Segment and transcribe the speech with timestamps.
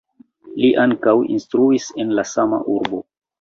[0.61, 3.05] Li ankaŭ instruis en la sama urbo.